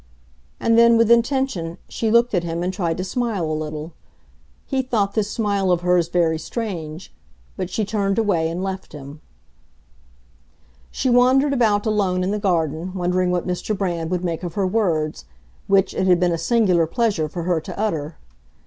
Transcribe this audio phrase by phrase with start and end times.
[0.59, 3.93] And then, with intention, she looked at him and tried to smile a little.
[4.65, 7.13] He thought this smile of hers very strange;
[7.55, 9.21] but she turned away and left him.
[10.89, 13.77] She wandered about alone in the garden wondering what Mr.
[13.77, 15.25] Brand would make of her words,
[15.67, 18.17] which it had been a singular pleasure for her to utter.